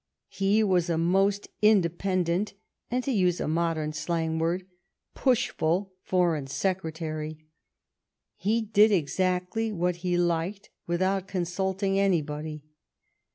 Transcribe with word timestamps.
He 0.29 0.63
was 0.63 0.89
a 0.89 0.97
most 0.97 1.47
inde 1.61 1.99
pendent 1.99 2.53
and, 2.89 3.03
to 3.03 3.11
use 3.11 3.39
a 3.39 3.47
modern 3.47 3.93
slang 3.93 4.39
word, 4.39 4.65
'* 4.93 5.13
push 5.23 5.51
ful" 5.51 5.93
Foreign 6.09 6.47
Secretary. 6.47 7.45
He 8.35 8.63
did 8.63 8.91
exactly 8.91 9.71
what 9.71 9.97
he 9.97 10.17
liked, 10.17 10.71
without 10.87 11.27
consulting 11.27 11.99
anybody. 11.99 12.63